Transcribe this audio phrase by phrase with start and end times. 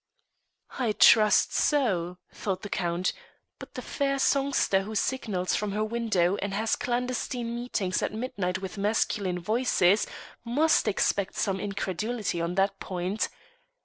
[0.79, 3.13] "I trust so," thought the Count;
[3.59, 8.57] "but the fair songster who signals from her window and has clandestine meetings at midnight
[8.63, 10.07] with masculine voices
[10.43, 13.29] must expect some incredulity on that point.